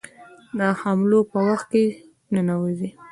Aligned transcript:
د 0.57 0.59
حملو 0.81 1.19
په 1.31 1.37
وخت 1.47 1.67
کې 1.73 1.83
ننوزي. 2.33 2.89